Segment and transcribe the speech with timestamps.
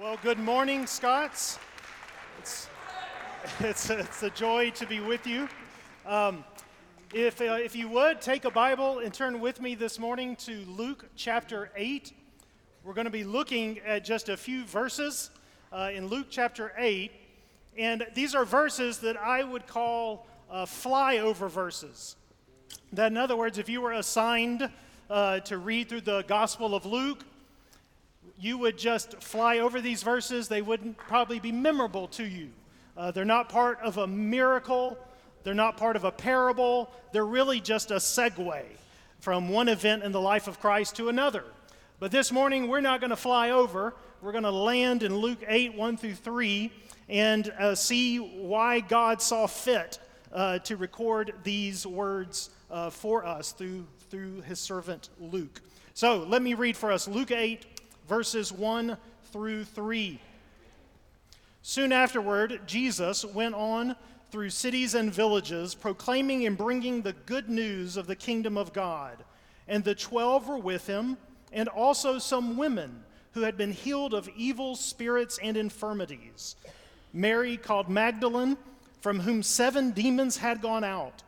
[0.00, 1.58] Well, good morning, Scots.
[2.38, 2.68] It's,
[3.60, 5.46] it's, it's a joy to be with you.
[6.06, 6.42] Um,
[7.12, 10.64] if, uh, if you would, take a Bible and turn with me this morning to
[10.64, 12.14] Luke chapter 8.
[12.82, 15.28] We're going to be looking at just a few verses
[15.70, 17.12] uh, in Luke chapter 8.
[17.76, 22.16] And these are verses that I would call uh, flyover verses.
[22.94, 24.70] That, in other words, if you were assigned
[25.10, 27.22] uh, to read through the Gospel of Luke,
[28.38, 32.50] you would just fly over these verses, they wouldn't probably be memorable to you.
[32.96, 34.98] Uh, they're not part of a miracle,
[35.42, 38.62] they're not part of a parable, they're really just a segue
[39.20, 41.44] from one event in the life of Christ to another.
[41.98, 43.94] But this morning, we're not going to fly over.
[44.22, 46.72] We're going to land in Luke 8 1 through 3
[47.08, 49.98] and uh, see why God saw fit
[50.32, 55.60] uh, to record these words uh, for us through, through his servant Luke.
[55.92, 57.69] So let me read for us Luke 8
[58.10, 58.96] verses 1
[59.30, 60.20] through 3.
[61.62, 63.94] Soon afterward, Jesus went on
[64.32, 69.16] through cities and villages, proclaiming and bringing the good news of the kingdom of God.
[69.68, 71.18] And the twelve were with him,
[71.52, 76.56] and also some women who had been healed of evil spirits and infirmities.
[77.12, 78.56] Mary, called Magdalene,
[79.00, 81.22] from whom seven demons had gone out,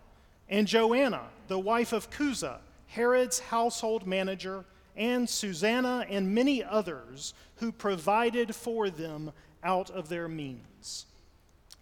[0.49, 2.59] and Joanna, the wife of Chuza,
[2.89, 4.65] Herod's household manager
[4.97, 11.07] and Susanna and many others who provided for them out of their means.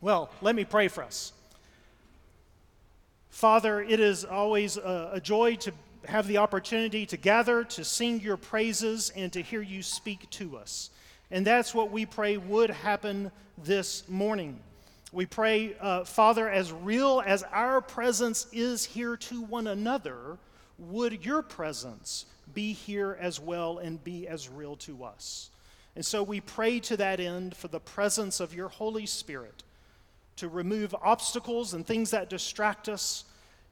[0.01, 1.33] Well, let me pray for us.
[3.29, 5.73] Father, it is always a, a, joy to
[6.07, 10.57] have the opportunity to gather, to sing your praises, and to hear you speak to
[10.57, 10.91] us.
[11.31, 13.31] And that's what we pray would happen
[13.63, 14.59] this morning.
[15.13, 20.39] We pray, uh, Father, as real as our presence is here to one another,
[20.79, 25.51] would your presence be here as well and be as real to us.
[25.97, 29.65] And so we pray to that end for the presence of your Holy Spirit
[30.37, 33.25] to remove obstacles and things that distract us,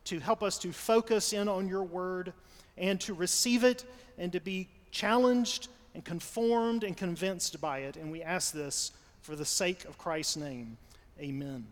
[0.04, 2.32] to help us to focus in on your word,
[2.76, 3.84] and to receive it
[4.18, 7.96] and to be challenged and conformed and convinced by it.
[7.96, 8.92] And we ask this
[9.22, 10.76] for the sake of Christ's name.
[11.20, 11.66] Amen.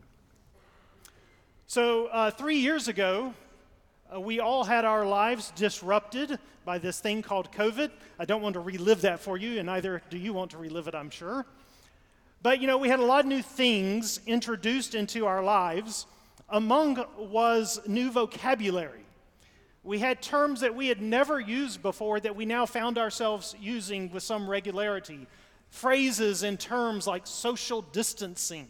[1.66, 3.34] So, uh, three years ago,
[4.14, 7.90] uh, we all had our lives disrupted by this thing called COVID.
[8.18, 10.88] I don't want to relive that for you, and neither do you want to relive
[10.88, 11.46] it, I'm sure.
[12.42, 16.06] But you know, we had a lot of new things introduced into our lives.
[16.48, 19.04] Among was new vocabulary.
[19.82, 24.10] We had terms that we had never used before that we now found ourselves using
[24.10, 25.26] with some regularity.
[25.70, 28.68] Phrases and terms like social distancing,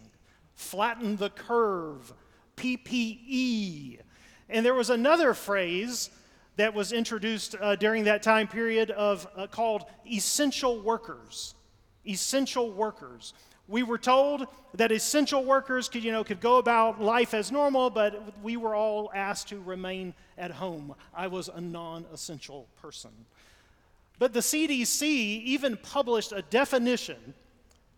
[0.55, 2.13] flatten the curve,
[2.57, 4.01] PPE,
[4.49, 6.11] and there was another phrase
[6.57, 11.55] that was introduced uh, during that time period of uh, called essential workers.
[12.07, 13.35] Essential workers.
[13.69, 17.91] We were told that essential workers could, you know, could go about life as normal,
[17.91, 20.95] but we were all asked to remain at home.
[21.13, 23.11] I was a non-essential person.
[24.19, 27.35] But the CDC even published a definition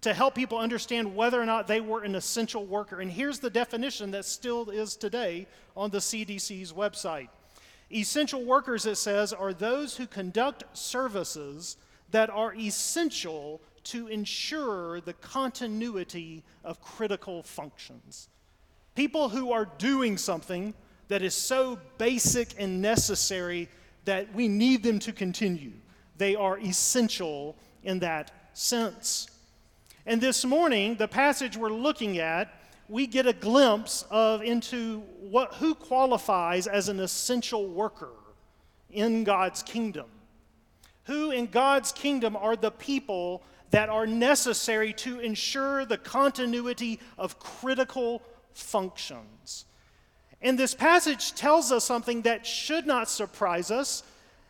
[0.09, 3.01] to help people understand whether or not they were an essential worker.
[3.01, 5.47] And here's the definition that still is today
[5.77, 7.29] on the CDC's website
[7.91, 11.79] Essential workers, it says, are those who conduct services
[12.11, 18.29] that are essential to ensure the continuity of critical functions.
[18.95, 20.75] People who are doing something
[21.09, 23.71] that is so basic and necessary
[24.05, 25.73] that we need them to continue.
[26.19, 29.29] They are essential in that sense.
[30.09, 35.53] And this morning, the passage we're looking at, we get a glimpse of into what,
[35.57, 38.15] who qualifies as an essential worker
[38.89, 40.07] in God's kingdom.
[41.05, 47.39] Who in God's kingdom are the people that are necessary to ensure the continuity of
[47.39, 48.23] critical
[48.55, 49.67] functions.
[50.41, 54.03] And this passage tells us something that should not surprise us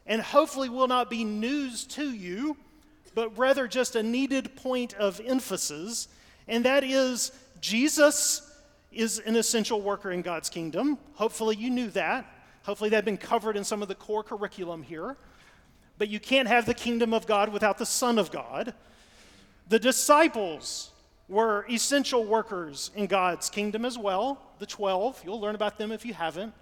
[0.06, 2.56] and hopefully will not be news to you
[3.18, 6.06] but rather just a needed point of emphasis,
[6.46, 8.48] and that is Jesus
[8.92, 10.96] is an essential worker in God's kingdom.
[11.14, 12.32] Hopefully, you knew that.
[12.62, 15.16] Hopefully, that had been covered in some of the core curriculum here.
[15.98, 18.72] But you can't have the kingdom of God without the Son of God.
[19.68, 20.92] The disciples
[21.28, 25.22] were essential workers in God's kingdom as well, the 12.
[25.24, 26.54] You'll learn about them if you haven't.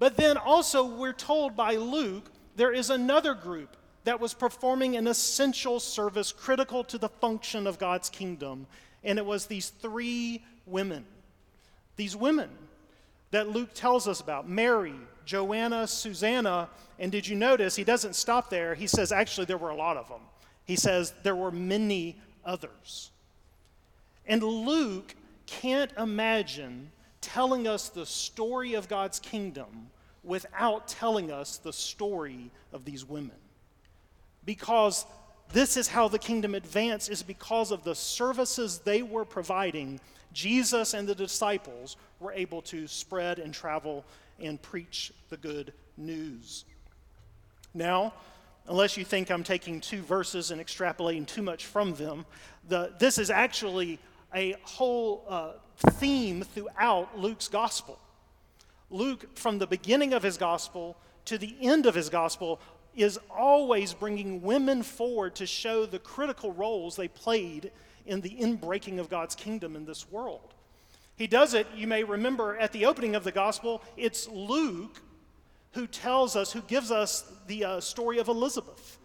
[0.00, 3.76] But then also, we're told by Luke, there is another group
[4.08, 8.66] that was performing an essential service critical to the function of God's kingdom.
[9.04, 11.04] And it was these three women.
[11.96, 12.48] These women
[13.32, 14.94] that Luke tells us about Mary,
[15.26, 16.70] Joanna, Susanna.
[16.98, 18.74] And did you notice he doesn't stop there?
[18.74, 20.22] He says, actually, there were a lot of them.
[20.64, 23.10] He says, there were many others.
[24.26, 25.14] And Luke
[25.44, 29.90] can't imagine telling us the story of God's kingdom
[30.24, 33.36] without telling us the story of these women.
[34.48, 35.04] Because
[35.52, 40.00] this is how the kingdom advanced is because of the services they were providing
[40.32, 44.06] jesus and the disciples were able to spread and travel
[44.40, 46.64] and preach the good news.
[47.74, 48.14] Now
[48.66, 52.24] unless you think i'm taking two verses and extrapolating too much from them
[52.68, 53.98] the, this is actually
[54.34, 57.98] a whole uh, theme throughout luke's gospel.
[58.88, 60.96] Luke from the beginning of his gospel
[61.26, 62.58] to the end of his gospel
[63.02, 67.70] is always bringing women forward to show the critical roles they played
[68.06, 70.54] in the inbreaking of God's kingdom in this world.
[71.16, 75.02] He does it, you may remember at the opening of the gospel, it's Luke
[75.72, 78.98] who tells us, who gives us the uh, story of Elizabeth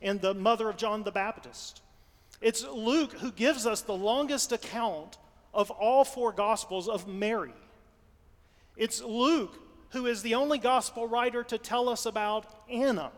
[0.00, 1.82] and the mother of John the Baptist.
[2.40, 5.18] It's Luke who gives us the longest account
[5.52, 7.54] of all four gospels of Mary.
[8.76, 9.58] It's Luke
[9.90, 13.10] who is the only gospel writer to tell us about Anna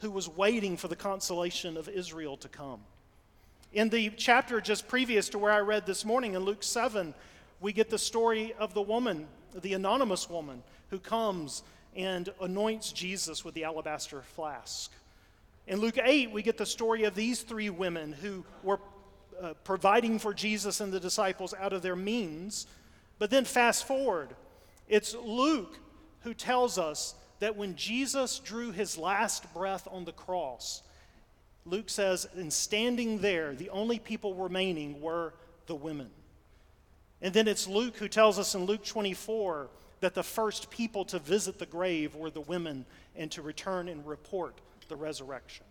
[0.00, 2.80] who was waiting for the consolation of Israel to come.
[3.72, 7.14] In the chapter just previous to where I read this morning in Luke 7,
[7.60, 11.62] we get the story of the woman, the anonymous woman, who comes
[11.94, 14.92] and anoints Jesus with the alabaster flask.
[15.66, 18.80] In Luke 8, we get the story of these three women who were
[19.42, 22.66] uh, providing for Jesus and the disciples out of their means.
[23.18, 24.34] But then fast forward,
[24.88, 25.78] it's Luke
[26.22, 30.82] who tells us that when Jesus drew his last breath on the cross,
[31.64, 35.34] Luke says, in standing there, the only people remaining were
[35.66, 36.10] the women.
[37.20, 39.68] And then it's Luke who tells us in Luke 24
[40.00, 42.84] that the first people to visit the grave were the women
[43.16, 45.64] and to return and report the resurrection.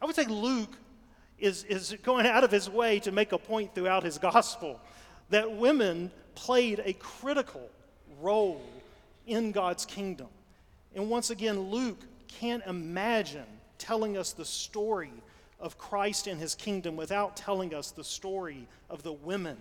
[0.00, 0.76] I would say Luke
[1.38, 4.80] is, is going out of his way to make a point throughout his gospel
[5.30, 7.68] that women played a critical
[8.20, 8.62] role
[9.26, 10.28] in God's kingdom.
[10.94, 13.46] And once again, Luke can't imagine
[13.78, 15.12] telling us the story
[15.58, 19.56] of Christ and his kingdom without telling us the story of the women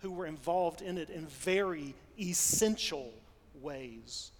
[0.00, 3.12] who were involved in it in very essential
[3.60, 4.30] ways.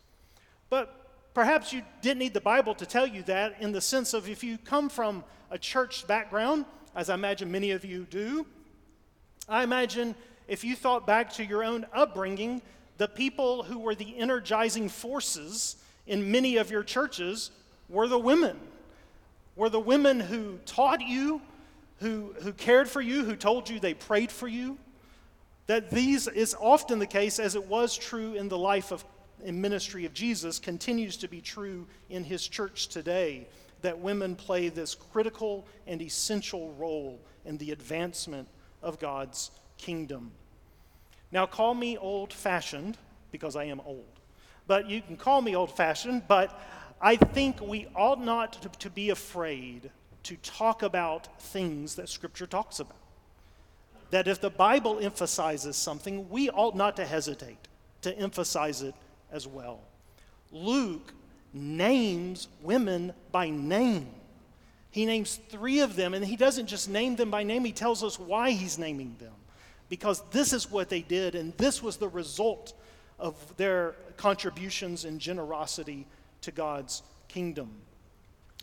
[0.69, 4.29] But perhaps you didn't need the Bible to tell you that, in the sense of
[4.29, 6.65] if you come from a church background,
[6.95, 8.47] as I imagine many of you do,
[9.49, 10.15] I imagine
[10.49, 12.61] if you thought back to your own upbringing,
[12.99, 15.77] the people who were the energizing forces
[16.07, 17.51] in many of your churches
[17.89, 18.59] were the women.
[19.57, 21.41] Were the women who taught you,
[21.99, 24.79] who, who cared for you, who told you they prayed for you.
[25.67, 29.05] That these is often the case, as it was true in the life of
[29.45, 33.47] and ministry of Jesus, continues to be true in his church today.
[33.83, 38.49] That women play this critical and essential role in the advancement
[38.83, 40.33] of God's kingdom.
[41.31, 42.97] Now, call me old fashioned
[43.33, 44.14] because I am old
[44.67, 46.61] but you can call me old fashioned, but
[47.01, 49.91] I think we ought not to, to, be afraid
[50.23, 52.97] to talk about things that Scripture talks about.
[54.11, 57.69] That if the Bible emphasizes something, we ought not to hesitate
[58.03, 58.95] to emphasize it
[59.33, 59.81] as well.
[60.53, 61.13] Luke
[61.53, 64.09] names women by name.
[64.91, 68.05] He names three of them, and he doesn't just name them by name, he tells
[68.05, 69.33] us why he's naming them.
[69.89, 72.75] Because this is what they did, and this was the result
[73.19, 76.07] of their contributions and generosity
[76.43, 77.71] to God's kingdom.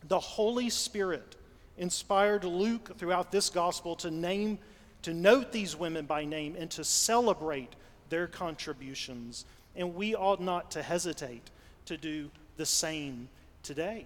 [0.07, 1.35] The Holy Spirit
[1.77, 4.59] inspired Luke throughout this gospel to name,
[5.03, 7.73] to note these women by name and to celebrate
[8.09, 9.45] their contributions.
[9.75, 11.49] And we ought not to hesitate
[11.85, 13.29] to do the same
[13.63, 14.05] today.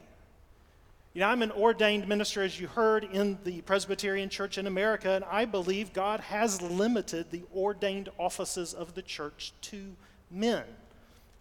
[1.13, 5.11] You know, I'm an ordained minister, as you heard, in the Presbyterian Church in America,
[5.11, 9.95] and I believe God has limited the ordained offices of the church to
[10.31, 10.63] men,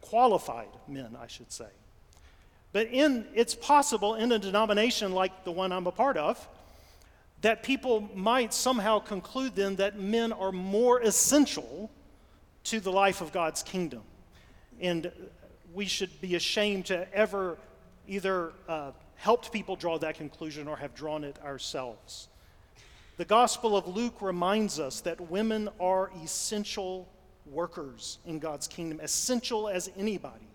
[0.00, 1.68] qualified men, I should say.
[2.72, 6.48] But in, it's possible in a denomination like the one I'm a part of
[7.40, 11.90] that people might somehow conclude then that men are more essential
[12.64, 14.02] to the life of God's kingdom.
[14.80, 15.12] And
[15.74, 17.58] we should be ashamed to ever
[18.08, 22.28] either uh, helped people draw that conclusion or have drawn it ourselves.
[23.18, 27.08] The Gospel of Luke reminds us that women are essential
[27.46, 30.46] workers in God's kingdom, essential as anybody.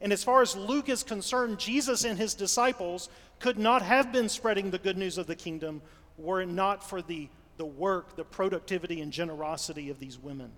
[0.00, 4.28] And as far as Luke is concerned, Jesus and his disciples could not have been
[4.28, 5.82] spreading the good news of the kingdom
[6.16, 10.50] were it not for the, the work, the productivity, and generosity of these women,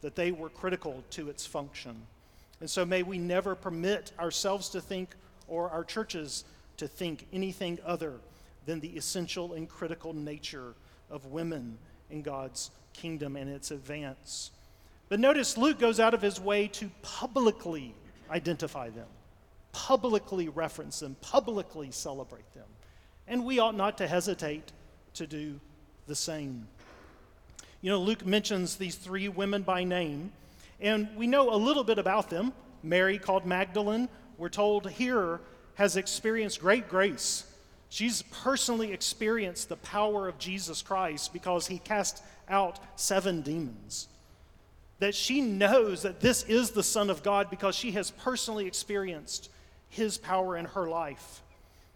[0.00, 1.94] that they were critical to its function.
[2.60, 5.10] And so may we never permit ourselves to think
[5.48, 6.44] or our churches
[6.76, 8.14] to think anything other
[8.66, 10.74] than the essential and critical nature
[11.10, 11.78] of women
[12.10, 14.50] in God's kingdom and its advance.
[15.08, 17.94] But notice Luke goes out of his way to publicly
[18.30, 19.06] identify them,
[19.72, 22.66] publicly reference them, publicly celebrate them.
[23.26, 24.72] And we ought not to hesitate
[25.14, 25.60] to do
[26.06, 26.66] the same.
[27.80, 30.32] You know, Luke mentions these three women by name,
[30.80, 32.52] and we know a little bit about them.
[32.82, 35.40] Mary, called Magdalene, we're told here,
[35.74, 37.44] has experienced great grace.
[37.88, 44.08] She's personally experienced the power of Jesus Christ because he cast out seven demons.
[45.00, 49.50] That she knows that this is the Son of God because she has personally experienced
[49.88, 51.42] his power in her life.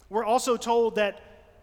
[0.09, 1.21] We're also told that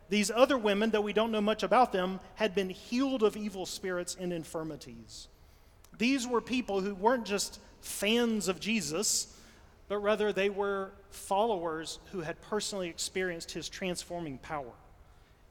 [0.08, 3.66] these other women, though we don't know much about them, had been healed of evil
[3.66, 5.28] spirits and infirmities.
[5.98, 9.34] These were people who weren't just fans of Jesus,
[9.88, 14.72] but rather they were followers who had personally experienced his transforming power.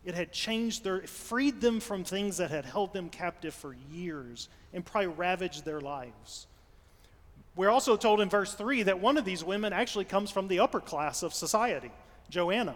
[0.05, 4.49] It had changed their, freed them from things that had held them captive for years
[4.71, 6.45] and probably ravaged their lives.
[7.55, 10.59] We're also told in verse 3 that one of these women actually comes from the
[10.59, 11.91] upper class of society,
[12.29, 12.75] Joanna.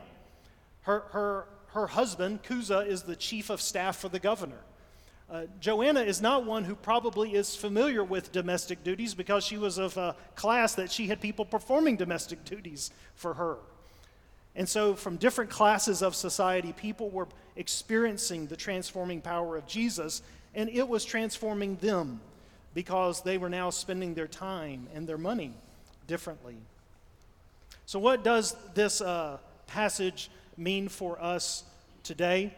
[0.82, 4.62] Her, her, her husband, Chuza, is the chief of staff for the governor.
[5.30, 9.78] Uh, Joanna is not one who probably is familiar with domestic duties because she was
[9.78, 13.58] of a class that she had people performing domestic duties for her.
[14.60, 20.22] And so, from different classes of society, people were experiencing the transforming power of Jesus,
[20.54, 22.20] and it was transforming them
[22.74, 25.54] because they were now spending their time and their money
[26.08, 26.58] differently.
[27.86, 31.64] So, what does this uh, passage mean for us
[32.04, 32.54] today?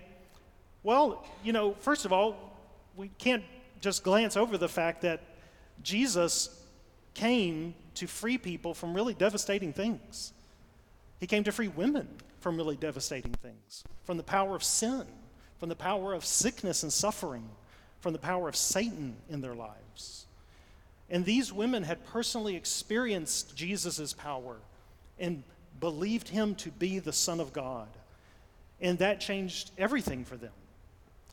[0.81, 2.57] Well, you know, first of all,
[2.95, 3.43] we can't
[3.79, 5.21] just glance over the fact that
[5.83, 6.49] Jesus
[7.13, 10.33] came to free people from really devastating things.
[11.21, 12.07] He came to free women
[12.39, 15.05] from really devastating things, from the power of sin,
[15.59, 17.47] from the power of sickness and suffering,
[17.99, 20.25] from the power of Satan in their lives.
[21.11, 24.57] And these women had personally experienced Jesus' power
[25.19, 25.43] and
[25.79, 27.87] believed him to be the Son of God.
[28.81, 30.53] And that changed everything for them.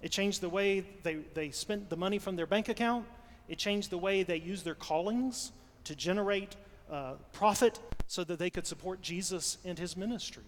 [0.02, 3.07] It changed the way they, they spent the money from their bank account.
[3.49, 5.50] It changed the way they used their callings
[5.85, 6.57] to generate
[6.90, 10.43] uh, profit so that they could support Jesus and his ministry.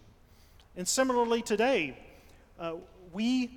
[0.76, 1.96] And similarly, today,
[2.58, 2.74] uh,
[3.12, 3.50] we,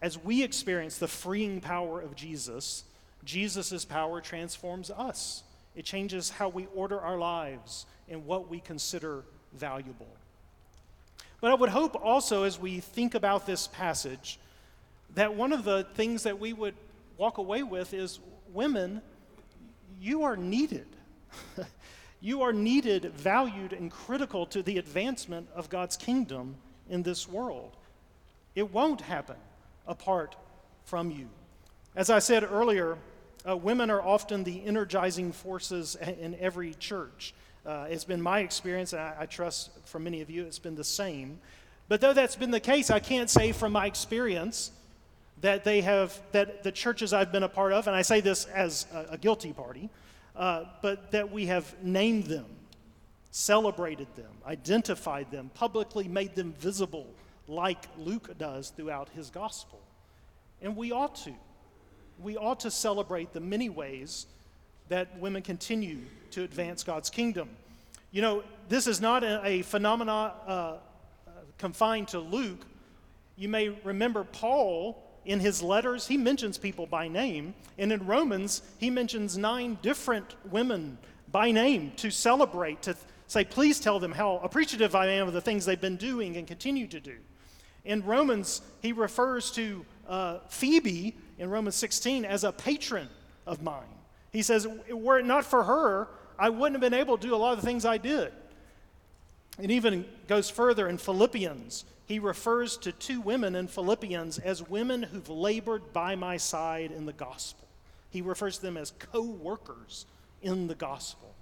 [0.00, 2.84] as we experience the freeing power of Jesus,
[3.24, 5.42] Jesus' power transforms us.
[5.76, 10.08] It changes how we order our lives and what we consider valuable.
[11.40, 14.38] But I would hope also, as we think about this passage,
[15.14, 16.74] that one of the things that we would
[17.18, 18.20] walk away with is
[18.52, 19.02] women,
[20.00, 20.86] you are needed.
[22.24, 26.54] you are needed, valued, and critical to the advancement of God's kingdom
[26.88, 27.76] in this world.
[28.54, 29.36] It won't happen
[29.86, 30.34] apart
[30.86, 31.28] from you.
[31.94, 32.96] As I said earlier,
[33.46, 37.34] uh, women are often the energizing forces in every church.
[37.66, 40.76] Uh, it's been my experience, and I, I trust for many of you it's been
[40.76, 41.38] the same.
[41.88, 44.70] But though that's been the case, I can't say from my experience
[45.42, 48.46] that they have, that the churches I've been a part of, and I say this
[48.46, 49.90] as a, a guilty party,
[50.36, 52.46] uh, but that we have named them,
[53.30, 57.06] celebrated them, identified them, publicly made them visible,
[57.46, 59.80] like Luke does throughout his gospel.
[60.62, 61.32] And we ought to.
[62.22, 64.26] We ought to celebrate the many ways
[64.88, 65.98] that women continue
[66.30, 67.48] to advance God's kingdom.
[68.12, 70.76] You know, this is not a, a phenomenon uh, uh,
[71.58, 72.64] confined to Luke.
[73.36, 77.54] You may remember Paul in his letters, he mentions people by name.
[77.78, 80.98] And in Romans, he mentions nine different women
[81.30, 85.40] by name to celebrate, to say, please tell them how appreciative I am of the
[85.40, 87.16] things they've been doing and continue to do.
[87.84, 93.08] In Romans, he refers to uh, Phoebe in Romans 16 as a patron
[93.46, 93.82] of mine.
[94.32, 97.36] He says, were it not for her, I wouldn't have been able to do a
[97.36, 98.32] lot of the things I did.
[99.60, 105.02] It even goes further in Philippians he refers to two women in Philippians as women
[105.02, 107.66] who've labored by my side in the gospel.
[108.10, 110.06] He refers to them as co workers
[110.42, 111.34] in the gospel.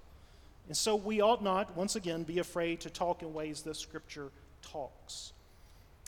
[0.69, 4.31] And so we ought not, once again, be afraid to talk in ways that Scripture
[4.63, 5.33] talks.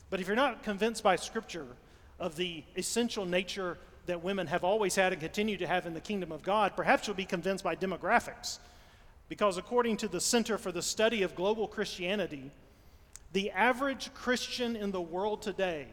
[0.08, 1.66] But if you're not convinced by Scripture
[2.20, 6.00] of the essential nature that women have always had and continue to have in the
[6.00, 8.58] kingdom of God, perhaps you'll be convinced by demographics.
[9.28, 12.52] Because according to the Center for the Study of Global Christianity,
[13.34, 15.88] the average Christian in the world today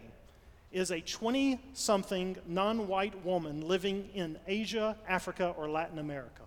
[0.71, 6.43] is a 20 something non white woman living in Asia, Africa, or Latin America.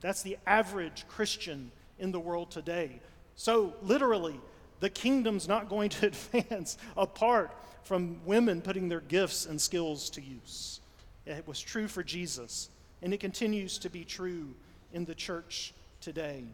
[0.00, 2.98] That's the average Christian in the world today.
[3.36, 4.40] So, literally,
[4.80, 7.54] the kingdom's not going to advance apart
[7.84, 10.80] from women putting their gifts and skills to use.
[11.26, 12.70] It was true for Jesus,
[13.02, 14.54] and it continues to be true
[14.94, 16.44] in the church today.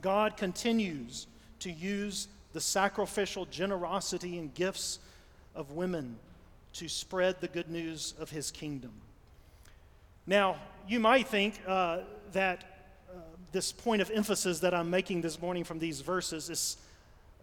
[0.00, 1.26] God continues
[1.60, 5.00] to use the sacrificial generosity and gifts
[5.54, 6.16] of women
[6.72, 8.92] to spread the good news of his kingdom.
[10.26, 10.56] Now,
[10.88, 11.98] you might think uh,
[12.32, 13.18] that uh,
[13.52, 16.76] this point of emphasis that I'm making this morning from these verses is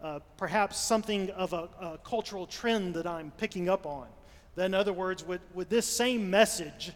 [0.02, 4.08] uh, perhaps something of a, a, cultural trend that I'm picking up on.
[4.56, 6.90] That, in other words, would, would this same message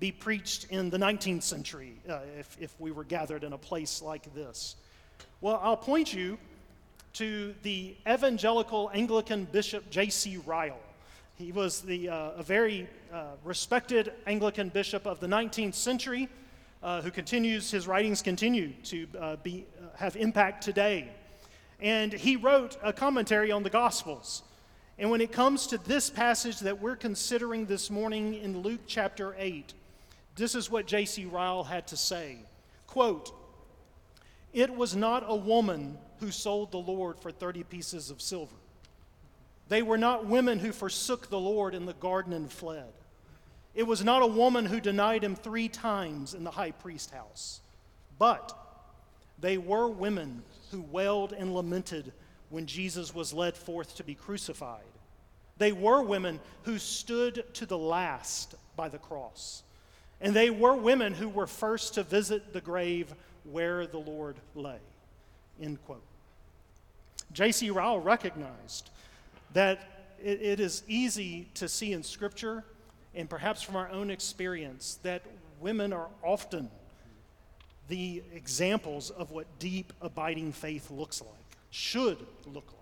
[0.00, 4.02] be preached in the 19th century uh, if, if we were gathered in a place
[4.02, 4.74] like this?
[5.40, 6.38] Well, I'll point you
[7.14, 10.38] to the evangelical Anglican Bishop J.C.
[10.46, 10.78] Ryle.
[11.36, 16.28] He was the, uh, a very uh, respected Anglican bishop of the 19th century
[16.82, 21.08] uh, who continues, his writings continue to uh, be, uh, have impact today.
[21.80, 24.42] And he wrote a commentary on the Gospels.
[24.98, 29.34] And when it comes to this passage that we're considering this morning in Luke chapter
[29.38, 29.74] 8,
[30.36, 31.24] this is what J.C.
[31.24, 32.38] Ryle had to say.
[32.86, 33.32] Quote,
[34.52, 38.54] It was not a woman who sold the Lord for 30 pieces of silver.
[39.68, 42.92] They were not women who forsook the Lord in the garden and fled.
[43.74, 47.60] It was not a woman who denied him three times in the high priest house.
[48.18, 48.56] But
[49.38, 52.12] they were women who wailed and lamented
[52.50, 54.82] when Jesus was led forth to be crucified.
[55.56, 59.62] They were women who stood to the last by the cross.
[60.20, 64.78] And they were women who were first to visit the grave where the Lord lay.
[65.60, 66.02] End quote.
[67.32, 67.70] J.C.
[67.70, 68.90] Ryle recognized
[69.52, 72.64] that it, it is easy to see in Scripture
[73.14, 75.22] and perhaps from our own experience that
[75.60, 76.70] women are often
[77.88, 81.30] the examples of what deep, abiding faith looks like,
[81.70, 82.78] should look like.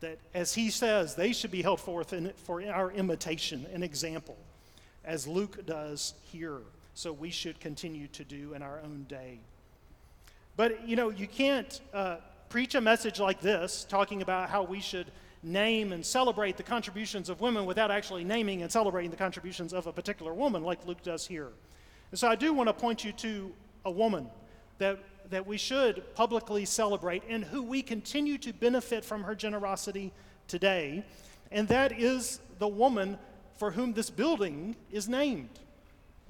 [0.00, 4.36] That, as he says, they should be held forth in, for our imitation and example,
[5.04, 6.58] as Luke does here.
[6.94, 9.38] So we should continue to do in our own day.
[10.56, 12.16] But, you know, you can't uh,
[12.48, 15.06] preach a message like this, talking about how we should
[15.42, 19.86] name and celebrate the contributions of women without actually naming and celebrating the contributions of
[19.86, 21.48] a particular woman, like Luke does here.
[22.10, 23.52] And so I do want to point you to
[23.84, 24.28] a woman
[24.78, 24.98] that,
[25.30, 30.12] that we should publicly celebrate and who we continue to benefit from her generosity
[30.46, 31.04] today,
[31.50, 33.18] and that is the woman
[33.56, 35.58] for whom this building is named,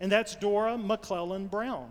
[0.00, 1.90] and that's Dora Maclellan Brown.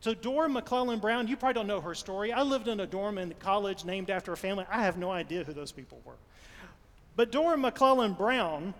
[0.00, 2.32] So, Dora Maclellan Brown, you probably don't know her story.
[2.32, 4.64] I lived in a dorm in college named after a family.
[4.70, 6.14] I have no idea who those people were.
[7.16, 8.72] But Dora Maclellan Brown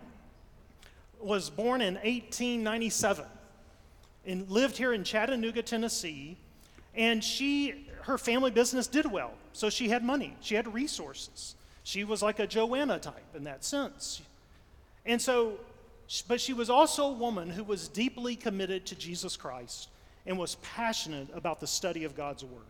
[1.20, 3.26] was born in 1897
[4.26, 6.38] and lived here in Chattanooga, Tennessee.
[6.94, 9.34] And she, her family business did well.
[9.52, 11.54] So she had money, she had resources.
[11.82, 14.22] She was like a Joanna type in that sense.
[15.04, 15.58] And so,
[16.28, 19.88] but she was also a woman who was deeply committed to Jesus Christ
[20.30, 22.62] and was passionate about the study of God's Word.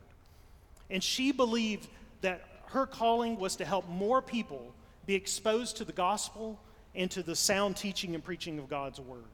[0.89, 1.89] And she believed
[2.23, 4.73] that her calling was to help more people
[5.05, 6.59] be exposed to the gospel
[6.95, 9.27] and to the sound teaching and preaching of God's Word.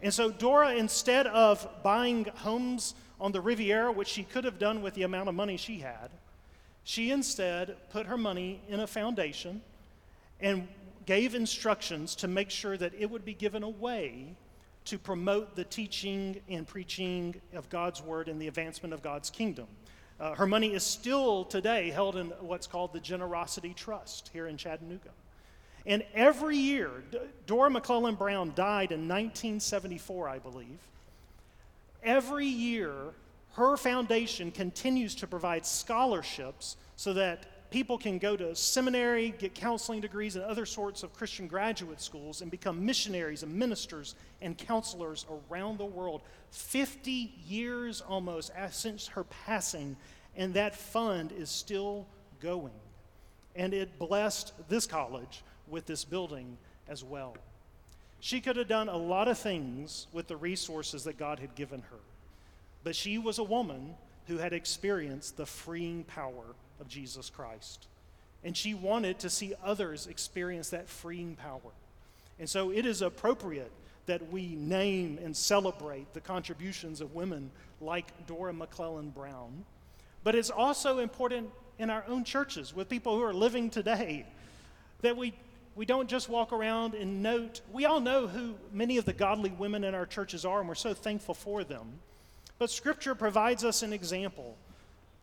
[0.00, 4.80] And so, Dora, instead of buying homes on the Riviera, which she could have done
[4.80, 6.10] with the amount of money she had,
[6.84, 9.62] she instead put her money in a foundation
[10.38, 10.68] and
[11.06, 14.36] gave instructions to make sure that it would be given away
[14.88, 19.66] to promote the teaching and preaching of God's word and the advancement of God's kingdom.
[20.18, 24.56] Uh, her money is still today held in what's called the Generosity Trust here in
[24.56, 25.10] Chattanooga.
[25.86, 30.78] And every year, D- Dora Maclellan Brown died in 1974, I believe.
[32.02, 32.94] Every year,
[33.52, 40.00] her foundation continues to provide scholarships so that people can go to seminary, get counseling
[40.00, 45.26] degrees, and other sorts of Christian graduate schools and become missionaries and ministers and counselors
[45.50, 46.22] around the world.
[46.50, 49.96] 50 years almost since her passing,
[50.36, 52.06] and that fund is still
[52.40, 52.72] going.
[53.54, 56.56] And it blessed this college with this building
[56.88, 57.36] as well.
[58.20, 61.82] She could have done a lot of things with the resources that God had given
[61.82, 62.00] her,
[62.82, 63.94] but she was a woman
[64.26, 67.86] who had experienced the freeing power of Jesus Christ.
[68.44, 71.72] And she wanted to see others experience that freeing power.
[72.38, 73.72] And so it is appropriate
[74.06, 79.64] that we name and celebrate the contributions of women like Dora Maclellan Brown.
[80.24, 84.26] But it's also important in our own churches with people who are living today
[85.02, 85.32] that we,
[85.76, 87.60] we don't just walk around and note.
[87.72, 90.74] We all know who many of the godly women in our churches are, and we're
[90.74, 92.00] so thankful for them.
[92.58, 94.56] But Scripture provides us an example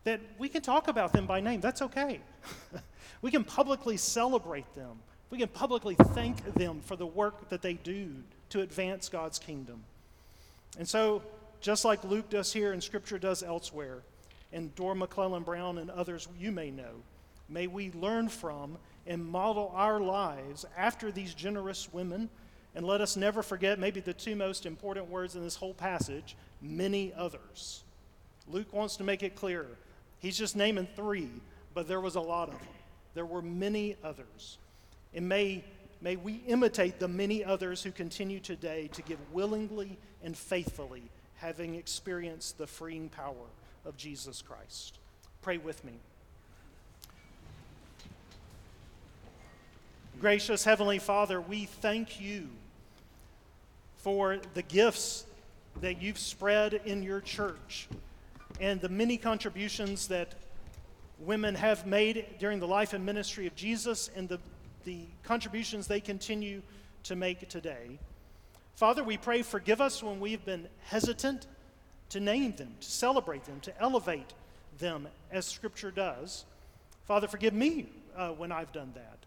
[0.06, 1.60] that we can talk about them by name.
[1.60, 2.20] That's okay.
[3.22, 5.00] we can publicly celebrate them.
[5.30, 8.14] We can publicly thank them for the work that they do
[8.50, 9.82] to advance God's kingdom.
[10.78, 11.22] And so,
[11.60, 14.02] just like Luke does here and Scripture does elsewhere,
[14.52, 17.02] and Dora Maclellan Brown and others you may know,
[17.48, 22.30] may we learn from and model our lives after these generous women.
[22.76, 26.36] And let us never forget maybe the two most important words in this whole passage
[26.62, 27.82] many others.
[28.46, 29.66] Luke wants to make it clear.
[30.18, 31.30] He's just naming three,
[31.74, 32.68] but there was a lot of them.
[33.14, 34.58] There were many others.
[35.14, 35.64] And may,
[36.00, 41.02] may we imitate the many others who continue today to give willingly and faithfully,
[41.36, 43.46] having experienced the freeing power
[43.84, 44.98] of Jesus Christ.
[45.42, 45.92] Pray with me.
[50.20, 52.48] Gracious Heavenly Father, we thank you
[53.98, 55.26] for the gifts
[55.82, 57.86] that you've spread in your church
[58.60, 60.34] and the many contributions that
[61.18, 64.38] women have made during the life and ministry of Jesus and the,
[64.84, 66.62] the contributions they continue
[67.04, 67.98] to make today.
[68.74, 71.46] Father, we pray, forgive us when we've been hesitant
[72.10, 74.34] to name them, to celebrate them, to elevate
[74.78, 76.44] them as Scripture does.
[77.06, 79.18] Father, forgive me uh, when I've done that.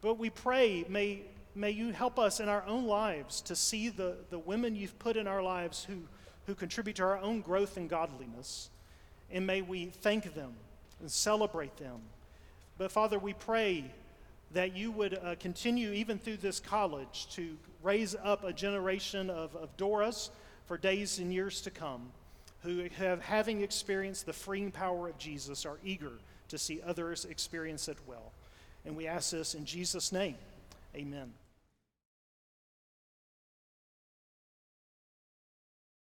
[0.00, 1.22] But we pray, may,
[1.54, 5.16] may you help us in our own lives to see the, the women you've put
[5.16, 5.96] in our lives who,
[6.46, 8.70] who contribute to our own growth and godliness.
[9.30, 10.54] And may we thank them
[11.00, 12.00] and celebrate them.
[12.78, 13.84] But Father, we pray
[14.52, 19.54] that you would uh, continue, even through this college, to raise up a generation of,
[19.56, 20.30] of Doras
[20.66, 22.10] for days and years to come
[22.62, 26.12] who have, having experienced the freeing power of Jesus, are eager
[26.48, 28.32] to see others experience it well.
[28.84, 30.36] And we ask this in Jesus' name.
[30.94, 31.32] Amen.